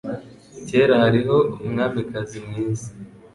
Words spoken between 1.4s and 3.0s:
umwamikazi mwiza.